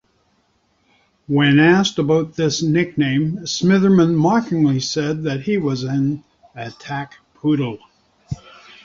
[1.27, 6.23] When asked about this nickname, Smitherman mockingly said that he was an
[6.55, 7.77] "attack poodle".